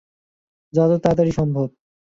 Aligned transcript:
যত 0.73 0.91
তাড়াতাড়ি 1.03 1.31
সম্ভব! 1.39 1.67